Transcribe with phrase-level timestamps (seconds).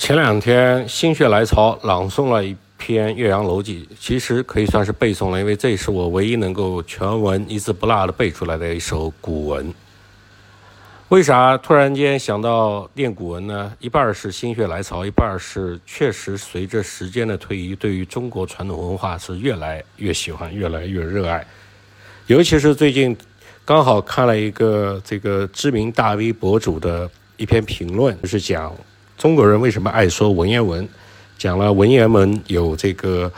[0.00, 9.74] 前两天心血来潮朗诵了一篇《岳阳楼记》，其实可以算是背诵了，因为这是我唯一能够全文一字不落的背出来的一首古文。
[11.10, 13.74] 为啥突然间想到念古文呢？
[13.78, 21.46] 一半是心血来潮，一半是确实随着时间的推移，对于中国传统文化是越来越喜欢，越来越热爱。
[22.26, 23.14] 尤其是最近
[23.66, 28.74] 刚好看了一个这个知名大 V 博主的一篇评论，就是讲。
[29.20, 30.88] 中国人为什么爱说文言文？
[31.36, 33.30] 讲了文言文有这个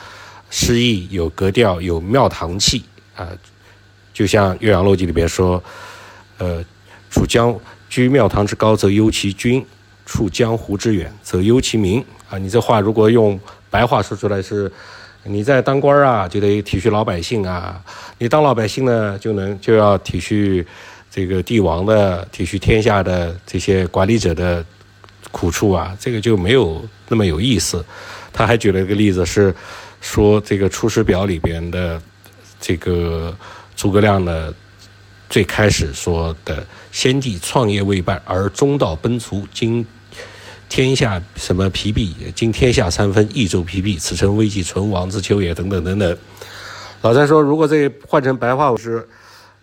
[0.48, 2.84] 诗意、有格调、有庙堂气
[3.16, 3.26] 啊，
[4.14, 5.60] 就像《岳阳楼记》里边说
[6.38, 6.64] ：“呃，
[7.10, 7.52] 处江
[7.90, 9.60] 居庙堂之高，则忧其君；
[10.06, 11.98] 处江湖之远，则忧其民。”
[12.30, 13.36] 啊，你这话如果用
[13.68, 14.70] 白话说出来是：
[15.24, 17.82] 你在当官啊，就得体恤老百姓啊；
[18.18, 20.64] 你当老百姓呢，就能就要体恤
[21.10, 24.64] 这个帝王的、体恤天下的这些管理者的。
[25.30, 27.84] 苦处啊，这个就没有那么有意思。
[28.32, 29.54] 他还举了一个例子，是
[30.00, 32.00] 说这个《出师表》里边的
[32.60, 33.36] 这个
[33.76, 34.52] 诸葛亮呢，
[35.28, 39.86] 最开始说的“先帝创业未半而中道崩殂，今
[40.68, 42.16] 天下什么疲弊？
[42.34, 46.18] 今天下三分，益州疲弊，此诚危急存亡之秋也。”等等等等。
[47.02, 49.06] 老三说，如果这换成白话，我是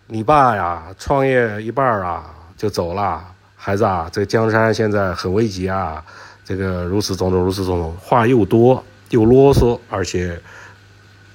[0.06, 3.24] 你爸呀，创业一半啊就走了。
[3.62, 6.02] 孩子啊，这江山现在很危急啊！
[6.46, 10.40] 这个如此种种，如此种种，话又多又啰嗦，而且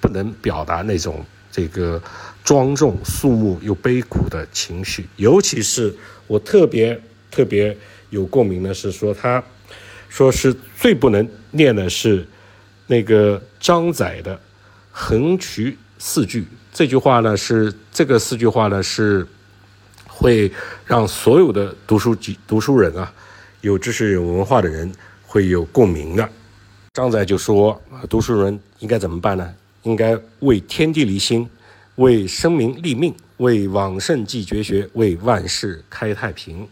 [0.01, 2.01] 不能表达那种这个
[2.43, 5.07] 庄重肃穆又悲苦的情绪。
[5.17, 7.77] 尤其是我特别特别
[8.09, 9.43] 有共鸣的是说，他
[10.09, 12.27] 说是最不能念的是
[12.87, 14.39] 那个张载的
[14.91, 19.27] “横渠四句”这句话呢，是这个四句话呢是。
[20.15, 20.49] 会
[20.85, 23.11] 让所有的读书读读书人啊，
[23.59, 24.89] 有知识有文化的人
[25.27, 26.27] 会有共鸣的。
[26.93, 29.53] 张载就说：“读书人应该怎么办呢？
[29.83, 31.47] 应该为天地立心，
[31.95, 36.65] 为生民立命，为往圣继绝学，为万世开太平。”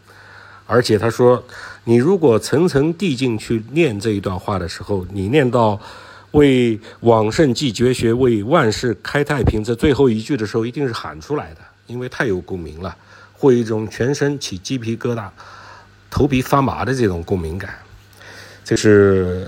[0.66, 1.44] 而且他说
[1.84, 5.78] ：“你如果层层递进去念这一段话的时候，你念到
[6.32, 12.96] ‘为往圣继绝学，为万世开太平’这最后一句的时候，一定是喊出来的，因为太有共鸣了。”
[13.44, 15.28] 会一种全身起鸡皮疙瘩、
[16.10, 17.74] 头皮发麻的这种共鸣感，
[18.64, 19.46] 这是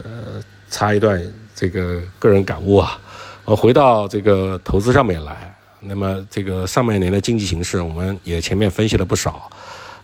[0.71, 1.19] 插一段
[1.55, 3.01] 这个个人感悟啊。
[3.47, 9.51] 我回到这个投资上面来，那么这个上半年的经济形势，我们也前面分析了不少。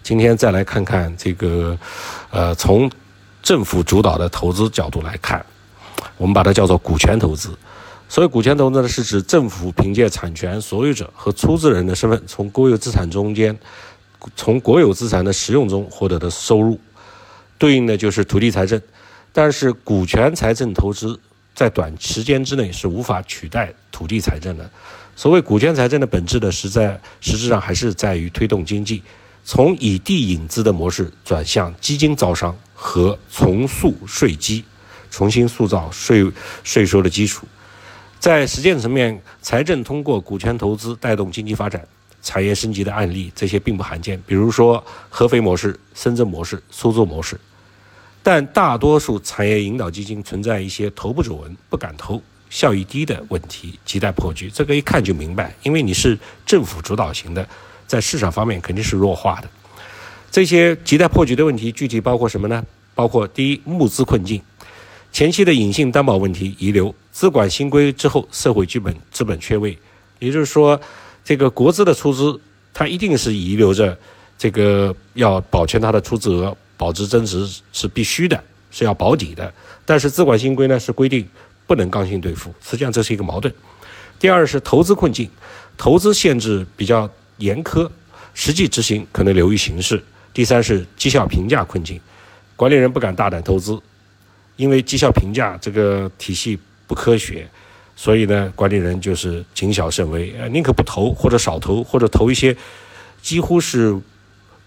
[0.03, 1.77] 今天再来看看这个，
[2.31, 2.91] 呃，从
[3.43, 5.45] 政府主导的投资角度来看，
[6.17, 7.51] 我们把它叫做股权投资。
[8.13, 13.59] 所谓股权投资呢，是指政府凭借产权所有者和出资人的身份，从国有资产中间，
[14.37, 16.79] 从国有资产的使用中获得的收入，
[17.57, 18.79] 对应的就是土地财政。
[19.33, 21.19] 但是，股权财政投资
[21.55, 24.71] 在短时间之内是无法取代土地财政的。
[25.17, 29.03] 所谓股权财政的本质呢，实在实质上还是在于推动经济
[29.43, 34.63] 从以地引资的模式转向基金招商和重塑税基，
[35.11, 36.31] 重新塑造税
[36.63, 37.47] 税收的基础。
[38.23, 41.85] 在实践层面，财政通过股权投资带动经济发展、
[42.23, 44.23] 产业升级的案例，这些并不罕见。
[44.25, 47.37] 比如说合肥模式、深圳模式、苏州模式。
[48.23, 54.49] 但大多数产业引导基金存在一些头部指纹、不敢投、效益低的问题，亟待破局。
[54.49, 56.17] 这个一看就明白，因为你是
[56.47, 57.45] 政府主导型的，
[57.89, 59.49] 在市场方面肯定是弱化的。
[60.31, 62.65] 这些亟待破局的问题，具体包括什么呢？
[62.95, 64.41] 包括第一，募资困境。
[65.13, 69.77] 前期的隐性担保问题遗留，资管新规之后，社会基本资本缺位，
[70.19, 70.81] 也就是说，
[71.23, 72.41] 这个国资的出资，
[72.73, 73.97] 它一定是遗留着
[74.39, 79.53] 这个要保全它的出资额，保值增值是必须的，是要保底的。
[79.85, 81.29] 但是资管新规呢是规定
[81.67, 83.53] 不能刚性兑付，实际上这是一个矛盾。
[84.19, 85.29] 第二是投资困境，
[85.77, 87.87] 投资限制比较严苛，
[88.33, 90.03] 实际执行可能流于形式。
[90.33, 92.01] 第三是绩效评价困境，
[92.57, 93.79] 管理人不敢大胆投资。
[94.63, 96.57] 因为绩效评价这个体系
[96.87, 97.49] 不科学，
[97.97, 102.57] 所以呢，管理人就是谨小慎微，呃，宁可不投或者少投，或者投一些
[103.21, 103.93] 几乎是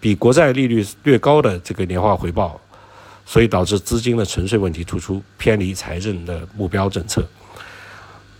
[0.01, 2.59] 比国债利率略高的这个年化回报，
[3.25, 7.25] 所以导致资金的沉睡问题突出，偏离财政的目标政策。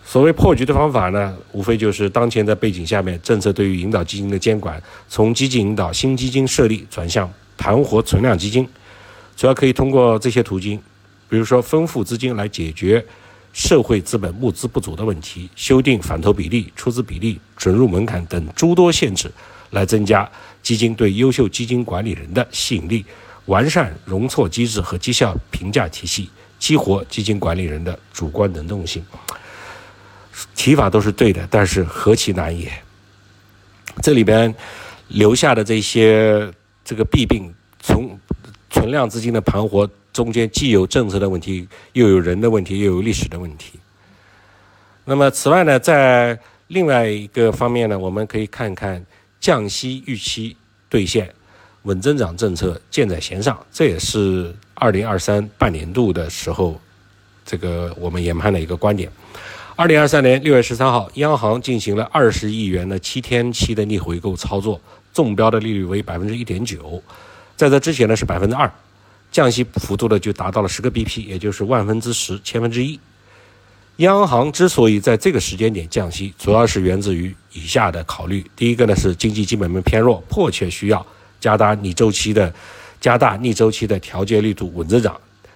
[0.04, 8.68] 所谓破局的方法呢，无非就是当前的背景下面，政策对于引导基金的监管，从积极引导新基金设立转向盘活存量基金，
[9.38, 10.78] 主要可以通过这些途径。
[11.28, 13.04] 比如说，丰富资金来解决
[13.54, 19.32] 社会资本募资不足的问题，修订反投比例、出资比例、准入门槛等诸多限制，
[19.72, 20.30] 来增加
[20.62, 23.06] 基金对优秀基金管理人的吸引力，
[23.46, 26.30] 完善容错机制和绩效评价体系，
[26.60, 29.04] 激活基金管理人的主观能动性。
[30.54, 32.70] 提法都是对的，但是何其难也！
[34.04, 34.54] 这里边
[35.08, 36.52] 留下的这些
[36.84, 38.20] 这个弊病，从
[38.70, 43.78] 存量资金的盘活中间，既有政策的问题，又有人的问题，又有历史的问题。
[45.04, 49.06] 那么，此外呢，在另外一个方面呢，我们可以看看
[49.42, 50.56] 降息预期
[50.88, 51.30] 兑现、
[51.84, 56.80] 稳增长政策箭在弦上，这也是二零二三半年度的时候，
[57.46, 59.12] 这个我们研判的一个观点。
[59.76, 64.80] 二零二三年六月十三号，央行进行了二十亿元的七天期的逆回购操作，
[65.14, 67.04] 中标的利率为百分之一点九，
[67.58, 68.72] 在这之前呢是百分之二，
[69.36, 72.98] 降息幅度呢就达到了十个 BP，也就是万分之十，千分之一。
[73.98, 81.06] 央行之所以在这个时间点降息，主要是源自于以下的考虑：第一个呢是经济基本面偏弱，迫切需要
[81.42, 82.54] 加大逆周期的
[83.02, 85.12] 加大逆周期的调节力度，稳增长；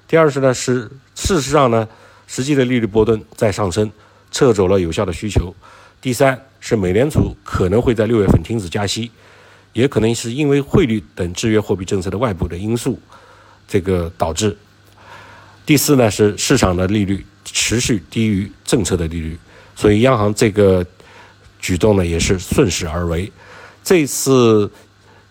[0.09, 1.87] 第二是呢是事实上呢
[2.27, 3.89] 实际的利率波动在上升。
[4.29, 5.55] 撤走了有效的需求。
[6.01, 9.09] 第三是美联储可能会在六月份停止加息，
[9.71, 12.99] 也可能是因为汇率等制约货币政策的外部的因素，
[13.69, 14.57] 这个导致。
[15.65, 19.39] 第四呢是市场的利率持续低于政策的利率，
[19.75, 20.85] 所以央行这个
[21.61, 23.31] 举动呢也是顺势而为。
[23.83, 24.69] 这次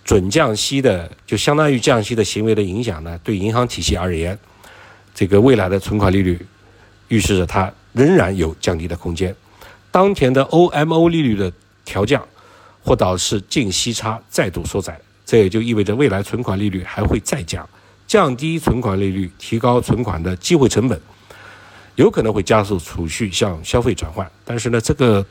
[0.04, 4.38] 准降息的就相当于降息的行为的影响呢，对银行体系而言，
[5.14, 6.40] 这个未来的存款利率
[7.08, 7.70] 预示着它。
[7.94, 9.34] 仍然有降低的空间。
[9.90, 11.50] 当前的 OMO 利率的
[11.84, 12.22] 调降，
[12.84, 17.68] 或导致净息差再度缩窄，这也就意味着未来存款利率还会再降。
[18.08, 20.98] 降低存款利率，提高存款的机会成本，
[21.94, 24.28] 有可能会加速储蓄向消费转换。
[24.46, 25.24] 但是呢，这个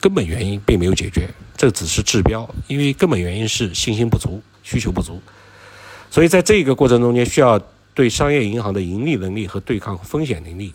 [0.00, 5.20] 根本原因并没有解决，这只是治标，因为根本原因是信心不足、需求不足。
[6.10, 7.60] 所以在这个过程中间，需要
[7.92, 10.72] 对商业银行的盈利能力和对抗风险能力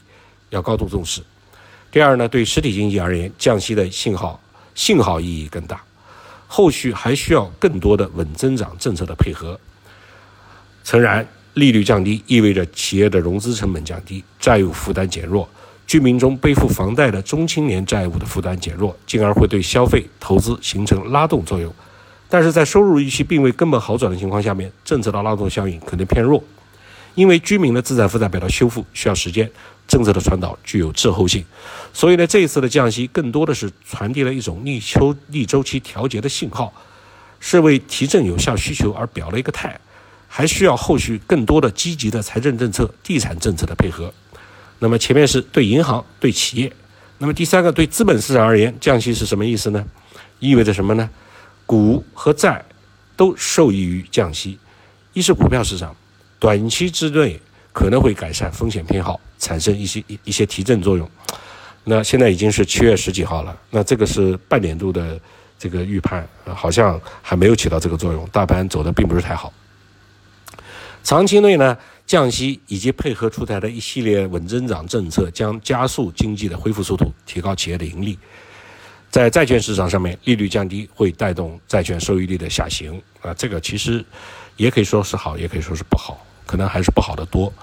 [0.51, 1.23] 要高度重视。
[1.91, 4.39] 第二呢，对实体经济而言，降息的信号
[4.75, 5.81] 信号意义更大，
[6.47, 9.59] 后续还需要更多的稳增长政策的配合。
[10.83, 11.27] 诚然，
[11.57, 15.49] 利率降低意味着企业的融资成本降低，债务负担减弱，
[15.87, 21.73] 居民中背负房贷的中青年债务的负担减弱，进而会对消费投资形成拉动作用。
[22.29, 26.43] 但是在收入预期并未根本好转的情况下面，政策的拉动效应可能偏弱，
[27.15, 29.49] 因为居民的资产负债表的修复需要时间。
[29.87, 31.41] 政策的传导具有滞后性，
[31.93, 36.73] 所以呢，这一次的降息更多的是传递了一种逆周逆周期调节的信号，
[37.39, 39.79] 是为提振有效需求而表了一个态，
[40.37, 44.13] 还需要后续更多的积极的财政政策、地产政策的配合。
[44.77, 46.71] 那么前面是对银行、对企业，
[47.17, 49.83] 那么第三个对资本市场而言，降息是什么意思呢？
[50.37, 51.09] 意味着什么呢？
[51.65, 52.63] 股和债
[53.15, 54.59] 都受益于降息，
[55.13, 55.95] 一是股票市场，
[56.37, 57.41] 短期之内。
[57.73, 61.09] 可能会改善风险偏好，产生一些一些提振作用。
[61.83, 65.19] 那现在已经是七月十几号了，那这个是半年度的
[65.59, 69.53] 这个预判，好像还没有起到这个作用，大盘走的并不是太好。
[71.07, 78.19] 长期内呢，降息以及配合出台的一系列稳增长政策，将加速经济的恢复速度，提高企业的盈利。
[79.09, 84.03] 在债券市场上面，利率降低会带动债券收益率的下行啊，这个其实
[84.57, 86.21] 也可以说是好，也可以说是不好。
[86.45, 87.53] 可能还是不好的多。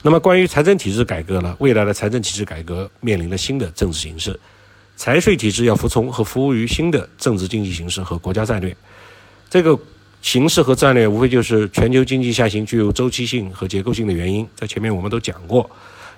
[0.00, 1.54] 那么，关于财政体制改革呢？
[1.58, 4.40] 未来的财政体制改革面临了新的政治形势，
[4.96, 8.74] 财税体制要服从和服务于新的政治经济形势和国家战略。
[9.50, 9.78] 这个
[10.22, 14.46] 形势和战略无非就是全球经济下行具有周期性和结构性的原因。
[14.54, 15.68] 在前面我们都讲过，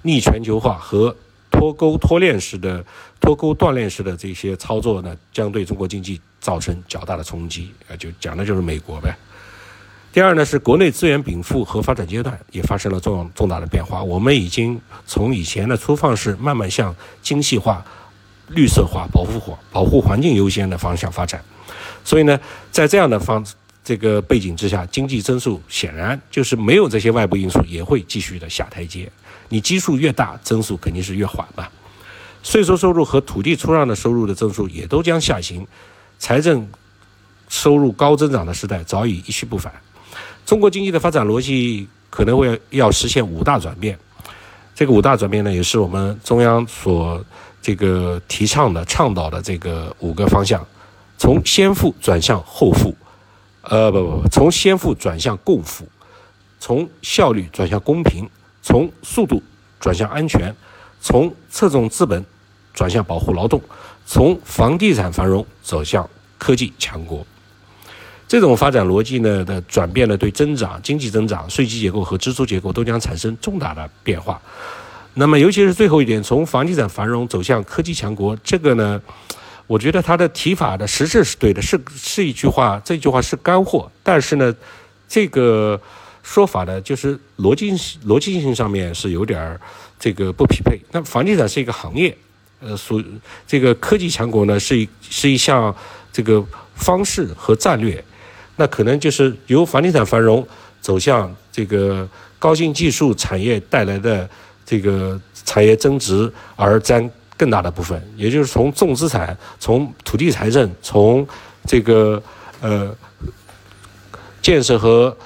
[0.03, 1.15] 逆全球化和
[1.51, 2.85] 脱钩脱链式的
[3.21, 7.71] 脱钩断链式的这些操作呢，将对中国经济造成较大的冲击。
[7.89, 9.17] 啊，就讲的就是美国呗。
[10.13, 14.03] 第二呢，是国内资源禀赋和发展阶段也发生了重重大的变化。
[14.03, 17.83] 我们已经从以前的粗放式慢慢向精细化、
[18.49, 21.43] 绿色化、保护环保护环境优先的方向发展。
[22.05, 22.39] 所以呢，
[22.71, 23.43] 在这样的方
[23.85, 29.11] 这个背景之下，经济增速显然就是没有这些外部因素也会继续的下台阶。
[29.49, 31.67] 你基数越大，增速肯定是越缓嘛。
[32.43, 35.67] 税收收入和土地出让的收入的增速也都将下行，
[36.19, 36.69] 财政
[37.49, 39.73] 收入高增长的时代早已一去不返。
[40.47, 43.99] 中国经济的发展逻辑可能会要实现五大转变，
[44.75, 47.25] 这个五大转变呢，也是我们中央所
[47.61, 50.67] 这个提倡的、倡导的这个五个方向：
[51.19, 52.93] 从先富转向后富，
[53.63, 55.87] 呃，不不不，从先富转向共富，
[56.59, 58.29] 从效率转向公平，
[58.63, 59.43] 从速度
[59.79, 60.55] 转向安全，
[61.01, 62.25] 从侧重资本
[62.75, 63.61] 转向保护劳动，
[64.05, 67.25] 从房地产繁荣走向科技强国。
[68.27, 74.41] 这种发展逻辑呢的转变呢，对增长、经济增长、税基结构和支出结构都将产生重大的变化。
[75.15, 78.99] 那么，尤其是最后一点，从房地产繁荣走向科技强国，这个呢，
[79.73, 83.91] 我觉得他的提法的实质是对的，是是一句话，这句话是干货。
[84.03, 84.55] 但是呢，
[85.09, 85.81] 这个
[86.23, 87.73] 说法呢，就是逻辑
[88.07, 89.59] 逻辑性上面是有点儿
[89.99, 90.79] 这个不匹配。
[90.91, 92.15] 那房地产是一个行业，
[92.61, 93.03] 呃，属
[93.47, 95.75] 这个科技强国呢，是一是一项
[96.13, 98.05] 这个方式和战略。
[98.57, 100.47] 那可能就是由房地产繁荣
[100.83, 102.07] 走向这个
[102.39, 104.29] 高新技术产业带来的。
[104.65, 111.27] 这个产业增值而占更大的部分，也就是从重资产、从土地财政、从
[111.67, 112.23] 这个
[112.61, 112.95] 呃
[114.41, 115.17] 建设和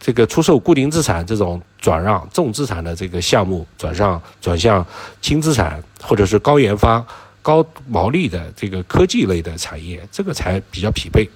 [0.00, 4.84] 这个出售固定资产这种转让重资产的这个项目转让转向
[5.20, 7.04] 轻资产或者是高研发、
[7.42, 11.28] 高毛利的这个科技类的产业，这个才比较匹配。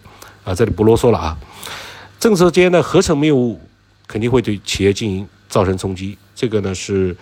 [0.44, 1.36] 啊，这里不啰嗦了啊。
[2.18, 3.60] 政策间的合成谬误
[4.06, 6.16] 肯定会对企业经营造成冲击。
[6.34, 7.14] 这个呢是，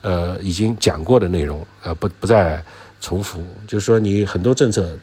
[0.00, 2.62] 呃，已经讲过的内容，呃，不不再
[3.00, 3.42] 重复。
[3.66, 4.96] 就是说，你很多政策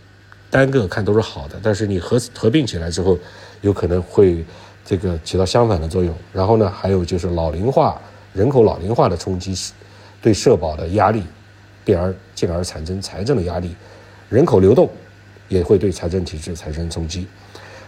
[0.49, 3.17] 单个看都是好的，但是你合合并起来之后，
[3.59, 4.45] 有可能会
[4.85, 6.15] 这个起到相反的作用。
[6.31, 7.99] 然后呢，还有就是老龄化、
[8.31, 9.53] 人口老龄化的冲击，
[10.21, 11.21] 对社保的压力，
[11.83, 13.75] 变而进而产生财政的压力。
[14.29, 14.89] 人口流动
[15.49, 17.27] 也会对财政体制产生冲击。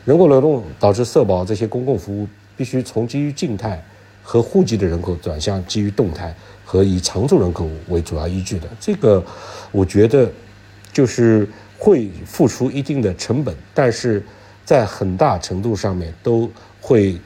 [0.04, 3.82] 人口流动导致社保这些公共服务必须从基于静态。
[4.30, 6.36] 和户籍的人口转向基于动态
[6.68, 9.24] 和以常住人口为主要依据的，这个
[9.72, 10.30] 我觉得
[10.92, 11.48] 就是
[11.78, 14.22] 会付出一定的成本，但是
[14.66, 17.18] 在很大程度上面都会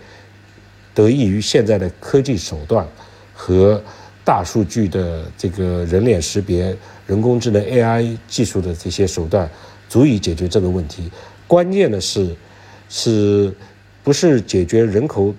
[0.93, 2.87] 得益于现在的科技手段
[3.33, 3.81] 和
[4.23, 9.49] 大数据的这个人脸识别、人工智能 AI 技术的这些手段，
[9.89, 11.11] 足以解决这个问题。
[11.47, 12.35] 关键的是，
[12.87, 13.51] 是
[14.03, 15.33] 不是解决人口？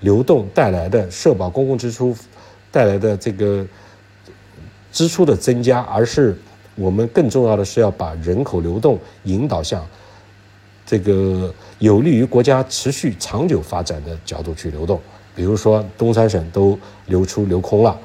[0.00, 2.14] 流动带来的社保公共支出
[2.70, 3.66] 带来的这个
[4.92, 6.36] 支出的增加，而是
[6.74, 9.86] 我们更重要的是要把人口流动引导向
[10.84, 15.00] 这个有利于国家持续长久发展的角度去流动。
[15.34, 17.98] 比如说东三省都流出流空了，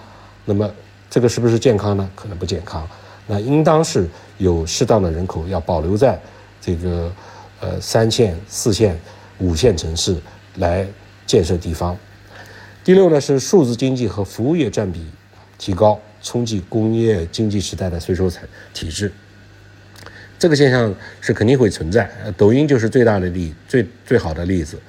[0.45, 0.69] 那么
[1.09, 2.09] 这个是不是健康呢？
[2.15, 2.87] 可能不健康。
[3.27, 6.19] 那应当是有适当的人口要保留在
[6.59, 7.11] 这个
[7.59, 8.99] 呃三线、四线、
[9.39, 10.17] 五线城市
[10.55, 10.87] 来。
[11.27, 11.97] 建设地方，
[12.83, 15.05] 第六呢是数字经济和服务业占比
[15.59, 19.11] 提高，冲击工业经济时代的税收产体制。
[20.39, 22.09] 这个现象是肯定会存在。
[22.35, 24.79] 抖音就是最大的例，最最好的例子。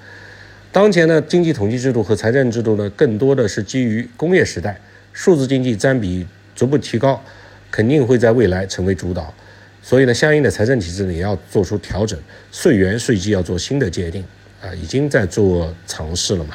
[0.72, 4.80] 当前的经济统计制度和财政制度呢，更多的是基于工业时代，
[5.12, 7.22] 数字经济占比逐步提高，
[7.70, 9.34] 肯定会在未来成为主导。
[9.82, 12.18] 所以呢，相应的财政体制呢也要做出调整，
[12.50, 14.24] 税源税基要做新的界定。
[14.62, 16.54] 啊，已经在做尝试了嘛。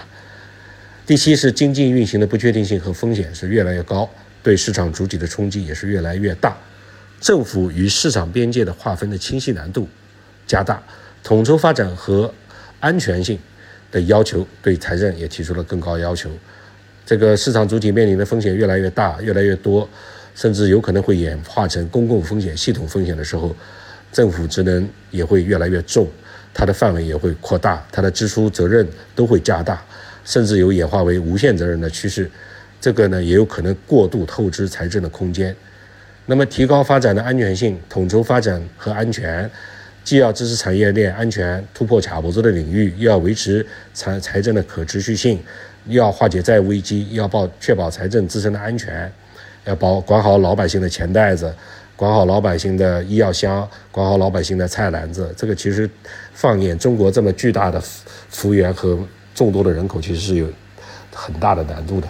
[1.07, 4.09] 第七是经济运行的不确定性和风险是越来越高，
[4.43, 6.57] 对市场主体的冲击也是越来越大。
[7.21, 9.87] 政府与市场边界的划分的清晰难度
[10.45, 10.83] 加大，
[11.23, 12.33] 统筹发展和
[12.81, 13.39] 安全性
[13.89, 16.29] 的要求对财政也提出了更高要求。
[17.05, 19.89] 这个市场主体面临的风险越来越大、越来越多，
[20.35, 23.55] 甚至有可能会演化成公共风险、系统风险的时候，
[24.11, 26.05] 政府职能也会越来越重。
[26.53, 28.85] 它的范围也会扩大，它的支出责任
[29.15, 29.81] 都会加大，
[30.27, 32.29] 甚至有演化为无限责任的趋势。
[32.81, 35.55] 这个呢，也有可能过度透支财政的空间。
[36.25, 39.49] 那么，提高发展的安全性，统筹发展和安全，
[40.03, 45.39] 既要支持产业链安全突破卡脖子的领域，又要维持财财政的可持续性，
[45.85, 49.09] 又要化解债务危机，要保确保财政自身的安全，
[49.63, 51.53] 要保管好老百姓的钱袋子。
[51.95, 55.89] 管好老百姓的医药箱，管好老百姓的菜篮子，这个其实
[56.31, 57.81] 放眼中国这么巨大的
[58.29, 58.99] 幅员和
[59.37, 60.47] 众多的人口，其实是有
[61.13, 62.07] 很大的难度的。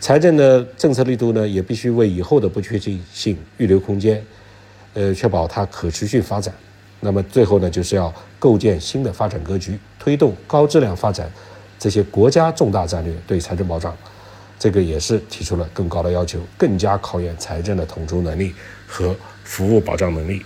[0.00, 4.20] 财政的政策力度呢，也必须为以后的不确定性预留空间，
[4.94, 6.52] 呃，确保它可持续发展。
[6.98, 11.30] 那么最后呢，就是要构建新的发展格局，推动高质量发展
[11.78, 13.96] 这些国家重大战略对财政保障。
[14.58, 18.52] 这个也是提出了更高的要求，更加考验财政的统筹能力
[18.88, 19.14] 和
[19.44, 20.44] 服务保障能力。